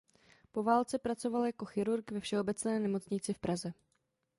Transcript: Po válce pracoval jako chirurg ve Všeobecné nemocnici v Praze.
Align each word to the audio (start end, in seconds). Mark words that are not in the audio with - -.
Po 0.51 0.63
válce 0.63 0.99
pracoval 0.99 1.45
jako 1.45 1.65
chirurg 1.65 2.11
ve 2.11 2.19
Všeobecné 2.19 2.79
nemocnici 2.79 3.33
v 3.33 3.39
Praze. 3.39 3.73